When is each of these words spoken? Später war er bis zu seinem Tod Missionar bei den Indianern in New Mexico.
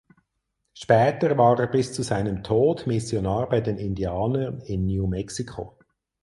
Später 0.73 1.37
war 1.37 1.59
er 1.59 1.67
bis 1.67 1.93
zu 1.93 2.01
seinem 2.01 2.41
Tod 2.41 2.87
Missionar 2.87 3.47
bei 3.47 3.61
den 3.61 3.77
Indianern 3.77 4.59
in 4.61 4.87
New 4.87 5.05
Mexico. 5.05 5.77